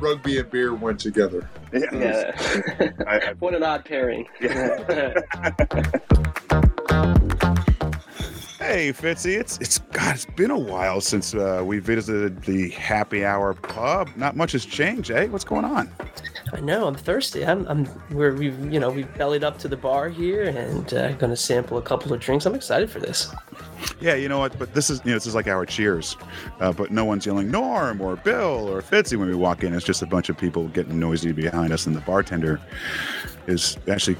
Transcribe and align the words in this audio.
rugby 0.00 0.38
and 0.38 0.50
beer 0.50 0.74
went 0.74 1.00
together. 1.00 1.48
Yeah. 1.72 2.32
I, 3.06 3.06
I, 3.20 3.32
what 3.38 3.54
an 3.54 3.62
odd 3.62 3.84
pairing. 3.84 4.26
hey, 4.40 4.48
Fitzy, 8.92 9.38
it's 9.38 9.58
it's 9.58 9.78
God, 9.78 10.14
it's 10.14 10.26
been 10.26 10.50
a 10.50 10.58
while 10.58 11.00
since 11.00 11.34
uh, 11.34 11.62
we 11.64 11.78
visited 11.78 12.42
the 12.42 12.70
Happy 12.70 13.24
Hour 13.24 13.54
pub. 13.54 14.10
Not 14.16 14.36
much 14.36 14.52
has 14.52 14.64
changed, 14.64 15.10
eh? 15.10 15.26
What's 15.26 15.44
going 15.44 15.64
on? 15.64 15.90
I 16.52 16.60
know 16.60 16.86
I'm 16.86 16.94
thirsty. 16.94 17.44
I'm, 17.46 17.66
I'm 17.68 17.88
we're 18.10 18.34
we've 18.34 18.72
you 18.72 18.80
know 18.80 18.90
we've 18.90 19.12
bellied 19.16 19.44
up 19.44 19.58
to 19.58 19.68
the 19.68 19.76
bar 19.76 20.08
here 20.08 20.44
and 20.44 20.92
uh, 20.94 21.12
going 21.12 21.30
to 21.30 21.36
sample 21.36 21.78
a 21.78 21.82
couple 21.82 22.12
of 22.12 22.20
drinks. 22.20 22.46
I'm 22.46 22.54
excited 22.54 22.90
for 22.90 22.98
this. 22.98 23.32
Yeah, 24.00 24.14
you 24.14 24.28
know 24.28 24.38
what? 24.38 24.58
But 24.58 24.74
this 24.74 24.90
is 24.90 25.00
you 25.04 25.10
know 25.10 25.16
this 25.16 25.26
is 25.26 25.34
like 25.34 25.46
our 25.46 25.64
cheers, 25.64 26.16
uh, 26.60 26.72
but 26.72 26.90
no 26.90 27.04
one's 27.04 27.26
yelling 27.26 27.50
Norm 27.50 28.00
or 28.00 28.16
Bill 28.16 28.68
or 28.68 28.82
Fitzy 28.82 29.16
when 29.16 29.28
we 29.28 29.34
walk 29.34 29.62
in. 29.62 29.74
It's 29.74 29.84
just 29.84 30.02
a 30.02 30.06
bunch 30.06 30.28
of 30.28 30.36
people 30.36 30.68
getting 30.68 30.98
noisy 30.98 31.32
behind 31.32 31.72
us, 31.72 31.86
and 31.86 31.94
the 31.94 32.00
bartender 32.00 32.60
is 33.46 33.78
actually 33.88 34.16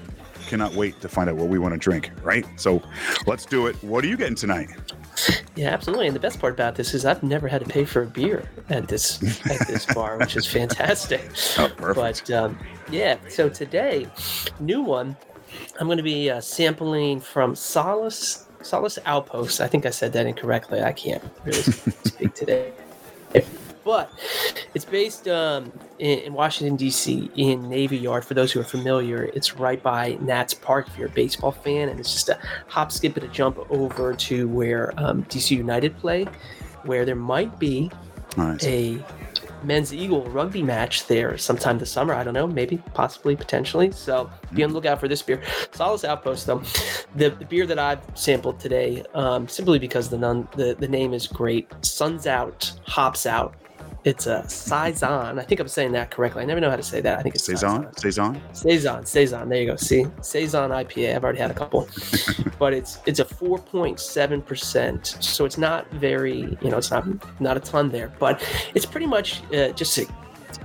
cannot 0.51 0.75
wait 0.75 1.01
to 1.01 1.09
find 1.09 1.31
out 1.31 1.37
what 1.37 1.49
we 1.49 1.59
want 1.59 1.73
to 1.73 1.79
drink. 1.79 2.11
Right? 2.23 2.45
So 2.57 2.83
let's 3.27 3.47
do 3.47 3.69
it. 3.69 3.77
What 3.83 4.05
are 4.05 4.09
you 4.09 4.17
getting 4.17 4.35
tonight? 4.35 4.69
Yeah, 5.55 5.69
absolutely. 5.69 6.09
And 6.09 6.17
the 6.17 6.21
best 6.21 6.41
part 6.41 6.53
about 6.53 6.75
this 6.75 6.93
is 6.93 7.05
I've 7.05 7.23
never 7.23 7.47
had 7.47 7.63
to 7.63 7.69
pay 7.69 7.85
for 7.85 8.03
a 8.03 8.07
beer 8.07 8.49
at 8.69 8.89
this 8.89 9.23
at 9.47 9.67
this 9.69 9.87
bar, 9.95 10.19
which 10.19 10.37
is 10.37 10.47
fantastic. 10.47 11.23
Oh, 11.57 11.69
perfect. 11.77 12.29
But 12.29 12.31
um, 12.35 12.59
yeah, 12.91 13.17
so 13.29 13.49
today, 13.49 14.09
new 14.59 14.83
one. 14.83 15.17
I'm 15.79 15.87
going 15.87 15.99
to 15.99 16.03
be 16.05 16.31
uh, 16.31 16.41
sampling 16.41 17.21
from 17.21 17.55
Solace 17.55 18.47
Solace 18.63 18.99
Outpost. 19.07 19.61
I 19.61 19.67
think 19.67 19.87
I 19.87 19.91
said 19.91 20.13
that 20.13 20.27
incorrectly. 20.27 20.83
I 20.83 20.93
can't 20.93 21.25
really 21.45 21.63
speak 21.63 22.35
today. 22.35 22.73
But 23.85 24.11
it's 24.75 24.85
based 24.85 25.27
um, 25.29 25.73
in, 25.99 26.19
in 26.21 26.33
Washington, 26.33 26.77
D.C., 26.77 27.31
in 27.37 27.69
Navy 27.69 27.97
Yard. 27.97 28.25
For 28.25 28.35
those 28.35 28.53
who 28.53 28.61
are 28.61 28.65
familiar, 28.65 29.25
it's 29.35 29.57
right 29.57 29.83
by 29.83 30.19
Nats 30.21 30.55
Park 30.55 30.89
if 30.89 30.99
you're 30.99 31.09
a 31.09 31.13
baseball 31.13 31.53
fan. 31.53 31.89
And 31.89 31.99
it's 31.99 32.13
just 32.13 32.29
a 32.29 32.39
hop, 32.69 32.93
skip, 32.93 33.17
and 33.17 33.25
a 33.25 33.29
jump 33.29 33.59
over 33.71 34.15
to 34.15 34.49
where 34.49 34.93
um, 34.97 35.23
D.C. 35.23 35.55
United 35.55 35.97
play, 35.99 36.27
where 36.85 37.05
there 37.05 37.17
might 37.17 37.59
be 37.59 37.91
Nice. 38.37 38.65
a 38.65 39.03
men's 39.63 39.93
eagle 39.93 40.25
rugby 40.31 40.63
match 40.63 41.07
there 41.07 41.37
sometime 41.37 41.79
this 41.79 41.91
summer. 41.91 42.15
I 42.15 42.25
don't 42.25 42.35
know, 42.35 42.47
maybe, 42.47 42.79
possibly, 42.95 43.37
potentially. 43.37 43.91
So 43.93 44.31
be 44.55 44.63
on 44.65 44.71
the 44.71 44.77
lookout 44.77 45.01
for 45.01 45.09
this 45.09 45.23
beer. 45.23 45.43
Solace 45.73 46.05
Outpost, 46.05 46.47
though, 46.47 46.63
the, 47.17 47.31
the 47.31 47.45
beer 47.45 47.67
that 47.67 47.79
I've 47.79 48.01
sampled 48.15 48.59
today, 48.61 49.05
um, 49.15 49.49
simply 49.49 49.79
because 49.79 50.09
the, 50.09 50.19
nun, 50.19 50.49
the 50.57 50.75
the 50.79 50.89
name 50.89 51.13
is 51.13 51.27
great. 51.27 51.69
Sun's 51.85 52.27
out, 52.27 52.73
hops 52.87 53.27
out. 53.27 53.55
It's 54.05 54.27
a 54.27 54.49
saison. 54.49 55.39
I 55.39 55.43
think 55.43 55.61
I'm 55.61 55.69
saying 55.69 55.93
that 55.93 56.11
correctly. 56.11 56.43
I 56.43 56.47
never 56.47 56.61
know 56.61 56.71
how 56.71 56.77
to 56.77 56.83
say 56.83 57.03
that. 57.03 57.19
I 57.19 57.23
think 57.23 57.35
it's 57.35 57.45
Saison, 57.45 57.95
saison. 57.97 58.41
Saison, 58.55 59.05
Saison. 59.05 59.49
There 59.49 59.61
you 59.61 59.67
go. 59.67 59.77
See, 59.77 60.07
Saison 60.23 60.71
IPA. 60.71 61.17
I've 61.17 61.25
already 61.25 61.39
had 61.39 61.51
a 61.51 61.55
couple, 61.55 61.87
but 62.59 62.73
it's 62.73 62.99
it's 63.05 63.19
a 63.19 63.27
4.7 63.27 64.47
percent. 64.47 65.17
So 65.21 65.45
it's 65.45 65.59
not 65.59 65.91
very, 65.91 66.57
you 66.63 66.71
know, 66.71 66.79
it's 66.79 66.91
not 66.91 67.07
not 67.41 67.59
a 67.59 67.61
ton 67.61 67.91
there, 67.91 68.11
but 68.19 68.43
it's 68.75 68.87
pretty 68.87 69.07
much 69.07 69.43
uh, 69.53 69.69
just 69.73 69.99
a 69.99 70.07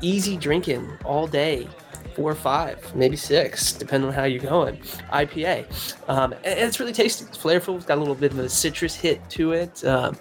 easy 0.02 0.38
drinking 0.38 0.90
all 1.04 1.28
day. 1.28 1.68
Four 2.16 2.32
or 2.32 2.36
five, 2.36 2.96
maybe 2.96 3.18
six, 3.18 3.74
depending 3.74 4.08
on 4.08 4.14
how 4.14 4.24
you're 4.24 4.42
going. 4.42 4.78
IPA, 5.12 5.66
um, 6.10 6.32
and, 6.46 6.60
it's 6.60 6.80
really 6.80 6.94
tasty. 6.94 7.26
It's 7.26 7.38
flavorful. 7.38 7.76
It's 7.76 7.86
got 7.86 7.98
a 7.98 8.00
little 8.00 8.16
bit 8.16 8.32
of 8.32 8.40
a 8.40 8.48
citrus 8.48 8.96
hit 8.96 9.28
to 9.32 9.52
it. 9.52 9.84
Um, 9.84 10.18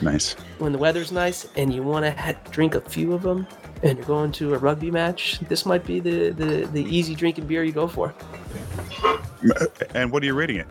Nice. 0.00 0.34
when 0.58 0.70
the 0.70 0.78
weather's 0.78 1.10
nice 1.10 1.48
and 1.56 1.74
you 1.74 1.82
want 1.82 2.04
to 2.04 2.12
ha- 2.12 2.38
drink 2.52 2.76
a 2.76 2.80
few 2.80 3.12
of 3.12 3.22
them, 3.22 3.46
and 3.82 3.98
you're 3.98 4.06
going 4.06 4.30
to 4.32 4.54
a 4.54 4.58
rugby 4.58 4.90
match, 4.92 5.40
this 5.48 5.66
might 5.66 5.84
be 5.84 5.98
the 5.98 6.30
the, 6.30 6.66
the 6.66 6.84
easy 6.84 7.14
drinking 7.16 7.46
beer 7.46 7.64
you 7.64 7.72
go 7.72 7.88
for. 7.88 8.14
And 9.94 10.10
what 10.12 10.22
are 10.22 10.26
you 10.26 10.34
rating 10.34 10.56
it? 10.56 10.66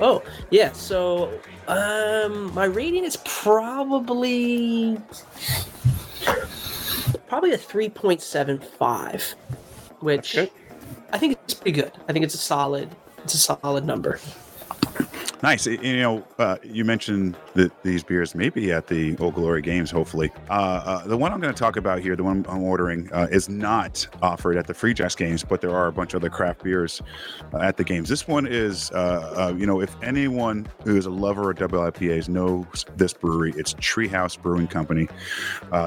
Oh, 0.00 0.22
yeah. 0.50 0.72
So, 0.72 1.32
um, 1.68 2.52
my 2.54 2.64
rating 2.64 3.04
is 3.04 3.16
probably 3.24 4.98
probably 7.32 7.52
a 7.52 7.56
three 7.56 7.88
point 7.88 8.20
seven 8.20 8.58
five, 8.58 9.34
which 10.00 10.36
Okay. 10.36 10.52
I 11.14 11.16
think 11.16 11.38
it's 11.44 11.54
pretty 11.54 11.72
good. 11.72 11.90
I 12.06 12.12
think 12.12 12.26
it's 12.26 12.34
a 12.34 12.38
solid. 12.38 12.90
It's 13.24 13.32
a 13.32 13.38
solid 13.38 13.86
number. 13.86 14.20
Nice. 15.42 15.66
You 15.66 15.96
know, 15.96 16.24
uh, 16.38 16.58
you 16.62 16.84
mentioned 16.84 17.36
that 17.54 17.82
these 17.82 18.04
beers 18.04 18.32
may 18.36 18.48
be 18.48 18.70
at 18.70 18.86
the 18.86 19.16
Old 19.18 19.34
Glory 19.34 19.60
Games, 19.60 19.90
hopefully. 19.90 20.30
Uh, 20.48 20.52
uh, 20.52 21.06
the 21.08 21.16
one 21.16 21.32
I'm 21.32 21.40
going 21.40 21.52
to 21.52 21.58
talk 21.58 21.76
about 21.76 21.98
here, 21.98 22.14
the 22.14 22.22
one 22.22 22.46
I'm 22.48 22.62
ordering, 22.62 23.12
uh, 23.12 23.26
is 23.28 23.48
not 23.48 24.06
offered 24.22 24.56
at 24.56 24.68
the 24.68 24.74
Free 24.74 24.94
Jacks 24.94 25.16
Games, 25.16 25.42
but 25.42 25.60
there 25.60 25.74
are 25.74 25.88
a 25.88 25.92
bunch 25.92 26.14
of 26.14 26.22
other 26.22 26.30
craft 26.30 26.62
beers 26.62 27.02
uh, 27.52 27.58
at 27.58 27.76
the 27.76 27.82
games. 27.82 28.08
This 28.08 28.28
one 28.28 28.46
is, 28.46 28.92
uh, 28.92 29.52
you 29.58 29.66
know, 29.66 29.80
if 29.80 29.96
anyone 30.00 30.68
who 30.84 30.96
is 30.96 31.06
a 31.06 31.10
lover 31.10 31.50
of 31.50 31.56
double 31.58 31.80
IPAs 31.80 32.28
knows 32.28 32.86
this 32.96 33.12
brewery, 33.12 33.52
it's 33.56 33.74
Treehouse 33.74 34.40
Brewing 34.40 34.68
Company. 34.68 35.08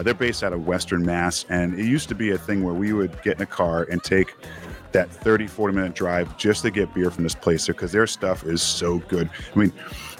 They're 0.03 0.13
based 0.13 0.43
out 0.43 0.51
of 0.51 0.67
Western 0.67 1.05
Mass, 1.05 1.45
and 1.47 1.79
it 1.79 1.85
used 1.85 2.09
to 2.09 2.15
be 2.15 2.31
a 2.31 2.37
thing 2.37 2.61
where 2.61 2.73
we 2.73 2.91
would 2.91 3.21
get 3.21 3.37
in 3.37 3.41
a 3.41 3.45
car 3.45 3.87
and 3.89 4.03
take 4.03 4.35
that 4.95 5.11
30 5.11 5.47
40 5.47 5.75
minute 5.75 5.93
drive 5.93 6.37
just 6.37 6.61
to 6.61 6.71
get 6.71 6.93
beer 6.93 7.11
from 7.11 7.23
this 7.23 7.35
place 7.35 7.67
because 7.67 7.91
their 7.91 8.07
stuff 8.07 8.45
is 8.45 8.61
so 8.61 8.99
good. 8.99 9.29
I 9.53 9.59
mean 9.59 9.73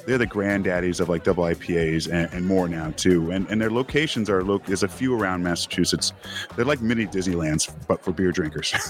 they're 0.05 0.17
the 0.17 0.27
granddaddies 0.27 0.99
of 0.99 1.07
like 1.07 1.23
double 1.23 1.45
ipas 1.45 2.11
and, 2.11 2.31
and 2.33 2.45
more 2.45 2.67
now 2.67 2.91
too. 2.91 3.31
And 3.31 3.49
and 3.49 3.61
their 3.61 3.71
locations 3.71 4.29
are 4.29 4.43
lo- 4.43 4.61
there's 4.65 4.83
a 4.83 4.87
few 4.89 5.17
around 5.17 5.43
massachusetts. 5.43 6.11
They're 6.57 6.65
like 6.65 6.81
mini 6.81 7.07
disneylands 7.07 7.73
but 7.87 8.03
for 8.03 8.11
beer 8.11 8.31
drinkers. 8.31 8.73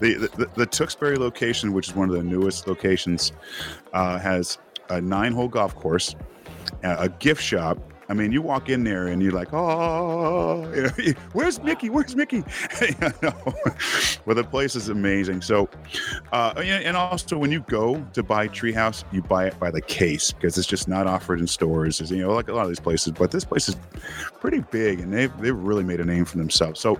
The, 0.00 0.28
the 0.36 0.50
the 0.56 0.66
tewksbury 0.66 1.16
location 1.16 1.72
which 1.72 1.88
is 1.88 1.94
one 1.94 2.10
of 2.10 2.16
the 2.16 2.22
newest 2.22 2.66
locations 2.66 3.32
uh, 3.92 4.18
has 4.18 4.58
a 4.90 5.00
nine 5.00 5.32
hole 5.32 5.48
golf 5.48 5.74
course 5.76 6.16
a 6.82 7.08
gift 7.08 7.40
shop 7.42 7.93
I 8.08 8.14
mean, 8.14 8.32
you 8.32 8.42
walk 8.42 8.68
in 8.68 8.84
there 8.84 9.06
and 9.06 9.22
you're 9.22 9.32
like, 9.32 9.52
oh, 9.52 10.62
where's 11.32 11.62
Mickey? 11.62 11.90
Where's 11.90 12.14
Mickey? 12.14 12.44
you 12.80 12.94
know, 13.22 13.54
well, 14.24 14.36
the 14.36 14.44
place 14.44 14.74
is 14.76 14.88
amazing. 14.88 15.42
So, 15.42 15.68
uh, 16.32 16.54
and 16.56 16.96
also 16.96 17.38
when 17.38 17.50
you 17.50 17.60
go 17.60 18.04
to 18.12 18.22
buy 18.22 18.48
Treehouse, 18.48 19.04
you 19.12 19.22
buy 19.22 19.46
it 19.46 19.58
by 19.58 19.70
the 19.70 19.80
case 19.80 20.32
because 20.32 20.58
it's 20.58 20.66
just 20.66 20.88
not 20.88 21.06
offered 21.06 21.40
in 21.40 21.46
stores. 21.46 22.00
It's, 22.00 22.10
you 22.10 22.22
know, 22.22 22.32
like 22.32 22.48
a 22.48 22.52
lot 22.52 22.62
of 22.62 22.68
these 22.68 22.80
places. 22.80 23.12
But 23.12 23.30
this 23.30 23.44
place 23.44 23.68
is 23.68 23.76
pretty 24.40 24.60
big, 24.70 25.00
and 25.00 25.12
they've 25.12 25.34
they've 25.38 25.56
really 25.56 25.84
made 25.84 26.00
a 26.00 26.04
name 26.04 26.24
for 26.24 26.38
themselves. 26.38 26.80
So, 26.80 26.96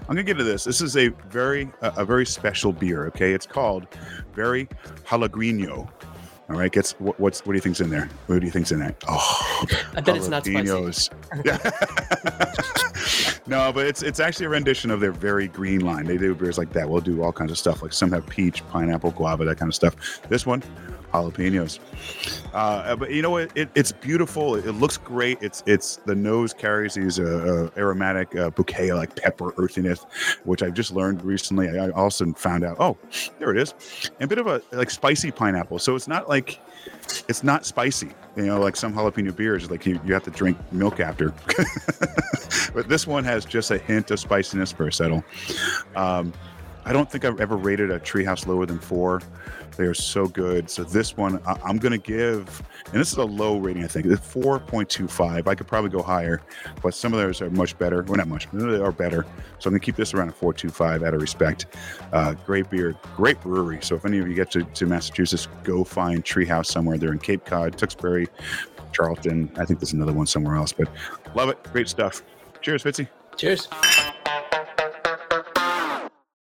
I'm 0.00 0.06
gonna 0.06 0.22
get 0.22 0.38
to 0.38 0.44
this. 0.44 0.64
This 0.64 0.80
is 0.80 0.96
a 0.96 1.08
very 1.28 1.70
a, 1.82 1.92
a 1.98 2.04
very 2.04 2.26
special 2.26 2.72
beer. 2.72 3.06
Okay, 3.06 3.32
it's 3.32 3.46
called 3.46 3.86
Very 4.34 4.68
Jalagreeño. 5.06 5.88
All 6.48 6.56
right, 6.56 6.70
gets 6.70 6.92
what, 6.92 7.18
what's 7.18 7.44
what 7.44 7.52
do 7.52 7.56
you 7.56 7.60
think's 7.60 7.80
in 7.80 7.90
there? 7.90 8.08
What 8.26 8.38
do 8.38 8.46
you 8.46 8.52
think's 8.52 8.70
in 8.70 8.78
there? 8.78 8.94
Oh, 9.08 9.64
I 9.96 10.00
bet 10.00 10.16
it's 10.16 10.28
not 10.28 10.44
spicy. 10.44 10.68
jalapenos. 10.68 11.10
No, 13.48 13.72
but 13.72 13.86
it's 13.86 14.02
it's 14.02 14.18
actually 14.18 14.46
a 14.46 14.48
rendition 14.48 14.90
of 14.90 15.00
their 15.00 15.12
very 15.12 15.46
green 15.46 15.80
line. 15.80 16.04
They 16.04 16.16
do 16.16 16.34
beers 16.34 16.58
like 16.58 16.72
that. 16.72 16.88
We'll 16.88 17.00
do 17.00 17.22
all 17.22 17.32
kinds 17.32 17.52
of 17.52 17.58
stuff. 17.58 17.80
Like 17.80 17.92
some 17.92 18.10
have 18.10 18.26
peach, 18.26 18.66
pineapple, 18.68 19.12
guava, 19.12 19.44
that 19.44 19.56
kind 19.56 19.70
of 19.70 19.74
stuff. 19.74 19.94
This 20.28 20.44
one, 20.44 20.64
jalapenos. 21.12 21.78
Uh, 22.56 22.96
but 22.96 23.10
you 23.10 23.20
know 23.20 23.28
what? 23.28 23.54
It, 23.54 23.68
it's 23.74 23.92
beautiful. 23.92 24.54
It, 24.54 24.64
looks 24.64 24.96
great. 24.96 25.36
It's 25.42 25.62
it's 25.66 25.96
the 26.06 26.14
nose 26.14 26.54
carries 26.54 26.94
these 26.94 27.20
uh, 27.20 27.68
uh, 27.76 27.78
aromatic 27.78 28.34
uh, 28.34 28.48
bouquet 28.48 28.94
like 28.94 29.14
pepper 29.14 29.52
earthiness, 29.58 30.06
which 30.44 30.62
I've 30.62 30.72
just 30.72 30.90
learned 30.90 31.22
recently. 31.22 31.68
I, 31.68 31.88
I 31.88 31.90
also 31.90 32.32
found 32.32 32.64
out. 32.64 32.78
Oh, 32.80 32.96
there 33.38 33.50
it 33.50 33.58
is, 33.58 33.74
and 34.18 34.22
a 34.22 34.26
bit 34.26 34.38
of 34.38 34.46
a 34.46 34.62
like 34.72 34.90
spicy 34.90 35.30
pineapple. 35.30 35.78
So 35.78 35.94
it's 35.96 36.08
not 36.08 36.30
like 36.30 36.58
it's 37.28 37.44
not 37.44 37.66
spicy. 37.66 38.08
You 38.36 38.46
know, 38.46 38.58
like 38.58 38.76
some 38.76 38.94
jalapeno 38.94 39.36
beers, 39.36 39.70
like 39.70 39.84
you, 39.84 40.00
you 40.06 40.14
have 40.14 40.24
to 40.24 40.30
drink 40.30 40.56
milk 40.72 40.98
after. 40.98 41.34
but 42.72 42.88
this 42.88 43.06
one 43.06 43.22
has 43.24 43.44
just 43.44 43.70
a 43.70 43.76
hint 43.76 44.10
of 44.10 44.18
spiciness 44.18 44.72
for 44.72 44.88
a 44.88 44.92
settle. 44.92 45.22
Um, 45.94 46.32
I 46.86 46.92
don't 46.92 47.10
think 47.10 47.24
I've 47.24 47.40
ever 47.40 47.56
rated 47.56 47.90
a 47.90 47.98
treehouse 47.98 48.46
lower 48.46 48.64
than 48.64 48.78
four. 48.78 49.20
They 49.76 49.84
are 49.84 49.94
so 49.94 50.26
good. 50.26 50.70
So 50.70 50.84
this 50.84 51.16
one 51.16 51.40
I, 51.44 51.58
I'm 51.64 51.78
going 51.78 51.92
to 51.92 51.98
give, 51.98 52.62
and 52.86 52.94
this 52.94 53.10
is 53.10 53.18
a 53.18 53.24
low 53.24 53.58
rating, 53.58 53.82
I 53.82 53.88
think. 53.88 54.06
It's 54.06 54.24
4.25. 54.32 55.48
I 55.48 55.54
could 55.56 55.66
probably 55.66 55.90
go 55.90 56.00
higher, 56.00 56.40
but 56.80 56.94
some 56.94 57.12
of 57.12 57.18
those 57.18 57.42
are 57.42 57.50
much 57.50 57.76
better. 57.76 58.04
Well, 58.04 58.16
not 58.16 58.28
much, 58.28 58.46
they 58.52 58.76
are 58.76 58.92
better. 58.92 59.26
So 59.58 59.68
I'm 59.68 59.72
going 59.72 59.80
to 59.80 59.84
keep 59.84 59.96
this 59.96 60.14
around 60.14 60.28
a 60.28 60.32
4.25 60.32 61.04
out 61.04 61.12
of 61.12 61.20
respect. 61.20 61.66
Uh, 62.12 62.34
great 62.46 62.70
beer, 62.70 62.94
great 63.16 63.40
brewery. 63.40 63.80
So 63.82 63.96
if 63.96 64.06
any 64.06 64.18
of 64.18 64.28
you 64.28 64.34
get 64.34 64.52
to, 64.52 64.62
to 64.62 64.86
Massachusetts, 64.86 65.48
go 65.64 65.82
find 65.82 66.24
Treehouse 66.24 66.66
somewhere. 66.66 66.98
They're 66.98 67.12
in 67.12 67.18
Cape 67.18 67.44
Cod, 67.44 67.76
Tewksbury, 67.76 68.28
Charlton. 68.92 69.50
I 69.58 69.64
think 69.64 69.80
there's 69.80 69.92
another 69.92 70.12
one 70.12 70.26
somewhere 70.26 70.54
else, 70.54 70.72
but 70.72 70.88
love 71.34 71.48
it. 71.48 71.60
Great 71.72 71.88
stuff. 71.88 72.22
Cheers, 72.62 72.84
Fitzy. 72.84 73.08
Cheers. 73.36 73.68